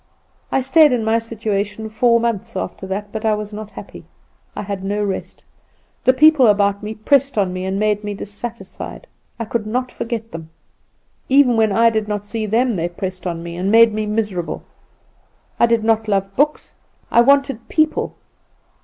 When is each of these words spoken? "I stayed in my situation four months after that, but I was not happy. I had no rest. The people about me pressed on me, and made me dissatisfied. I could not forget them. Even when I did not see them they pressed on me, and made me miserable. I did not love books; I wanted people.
"I 0.51 0.61
stayed 0.61 0.91
in 0.93 1.03
my 1.05 1.19
situation 1.19 1.87
four 1.87 2.19
months 2.19 2.55
after 2.57 2.87
that, 2.87 3.11
but 3.11 3.23
I 3.23 3.35
was 3.35 3.53
not 3.53 3.69
happy. 3.69 4.03
I 4.55 4.63
had 4.63 4.83
no 4.83 5.03
rest. 5.03 5.43
The 6.05 6.11
people 6.13 6.47
about 6.47 6.81
me 6.81 6.95
pressed 6.95 7.37
on 7.37 7.53
me, 7.53 7.65
and 7.65 7.77
made 7.79 8.03
me 8.03 8.15
dissatisfied. 8.15 9.05
I 9.39 9.45
could 9.45 9.67
not 9.67 9.91
forget 9.91 10.31
them. 10.31 10.49
Even 11.29 11.55
when 11.55 11.71
I 11.71 11.91
did 11.91 12.07
not 12.07 12.25
see 12.25 12.47
them 12.47 12.77
they 12.77 12.89
pressed 12.89 13.27
on 13.27 13.43
me, 13.43 13.55
and 13.55 13.69
made 13.69 13.93
me 13.93 14.07
miserable. 14.07 14.63
I 15.59 15.67
did 15.67 15.83
not 15.83 16.07
love 16.07 16.35
books; 16.35 16.73
I 17.11 17.21
wanted 17.21 17.69
people. 17.69 18.15